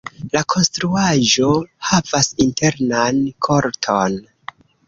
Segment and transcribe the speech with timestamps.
[0.35, 1.51] La konstruaĵo
[1.89, 4.21] havas internan korton.